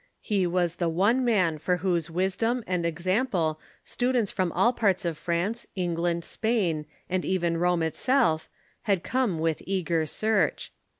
He 0.23 0.47
was 0.47 0.77
the 0.77 0.89
one 0.89 1.23
man 1.23 1.59
for 1.59 1.77
whose 1.77 2.09
wisdom 2.09 2.63
and 2.65 2.87
example 2.87 3.59
students 3.83 4.31
from 4.31 4.51
all 4.53 4.73
parts 4.73 5.05
of 5.05 5.15
France, 5.15 5.67
England, 5.75 6.25
Spain, 6.25 6.87
and 7.07 7.23
even 7.23 7.55
Rome 7.57 7.83
itself, 7.83 8.49
had 8.89 9.03
come 9.03 9.37
with 9.37 9.61
eager 9.63 10.07
search. 10.07 10.73